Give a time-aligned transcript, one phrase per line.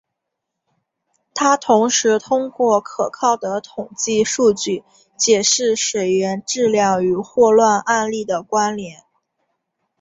[1.35, 4.83] 他同时通过可靠的统计数据
[5.15, 9.03] 解释水源质量与霍乱案例的关联。